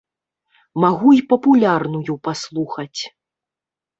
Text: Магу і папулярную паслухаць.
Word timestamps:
Магу 0.83 1.09
і 1.17 1.19
папулярную 1.33 2.15
паслухаць. 2.27 3.01